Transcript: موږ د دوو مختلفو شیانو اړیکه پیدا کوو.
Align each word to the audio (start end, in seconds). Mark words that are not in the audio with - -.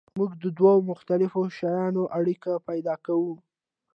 موږ 0.17 0.31
د 0.43 0.45
دوو 0.57 0.73
مختلفو 0.91 1.41
شیانو 1.57 2.03
اړیکه 2.17 2.51
پیدا 2.67 2.95
کوو. 3.05 3.33